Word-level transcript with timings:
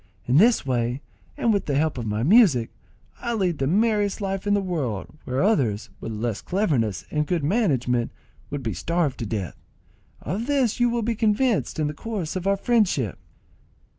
In 0.25 0.37
this 0.37 0.65
way, 0.65 0.99
and 1.37 1.53
with 1.53 1.67
the 1.67 1.75
help 1.77 1.95
of 1.99 2.07
my 2.07 2.23
music, 2.23 2.71
I 3.19 3.35
lead 3.35 3.59
the 3.59 3.67
merriest 3.67 4.19
life 4.19 4.47
in 4.47 4.55
the 4.55 4.59
world, 4.59 5.15
where 5.25 5.43
others, 5.43 5.91
with 5.99 6.11
less 6.11 6.41
cleverness 6.41 7.05
and 7.11 7.27
good 7.27 7.43
management, 7.43 8.09
would 8.49 8.63
be 8.63 8.73
starved 8.73 9.19
to 9.19 9.27
death. 9.27 9.57
Of 10.19 10.47
this 10.47 10.79
you 10.79 10.89
will 10.89 11.03
be 11.03 11.13
convinced 11.13 11.77
in 11.77 11.85
the 11.85 11.93
course 11.93 12.35
of 12.35 12.47
our 12.47 12.57
friendship." 12.57 13.19